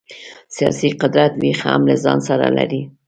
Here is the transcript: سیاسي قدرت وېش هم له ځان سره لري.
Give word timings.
سیاسي 0.55 0.87
قدرت 1.01 1.33
وېش 1.41 1.59
هم 1.67 1.81
له 1.89 1.95
ځان 2.03 2.19
سره 2.27 2.47
لري. 2.57 2.81